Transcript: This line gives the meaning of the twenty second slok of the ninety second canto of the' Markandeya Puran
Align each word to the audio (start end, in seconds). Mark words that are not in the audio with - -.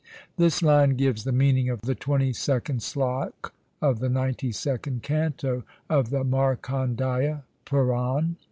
This 0.35 0.63
line 0.63 0.95
gives 0.97 1.25
the 1.25 1.31
meaning 1.31 1.69
of 1.69 1.81
the 1.81 1.93
twenty 1.93 2.33
second 2.33 2.79
slok 2.79 3.51
of 3.83 3.99
the 3.99 4.09
ninety 4.09 4.51
second 4.51 5.03
canto 5.03 5.61
of 5.91 6.09
the' 6.09 6.23
Markandeya 6.37 7.43
Puran 7.65 8.35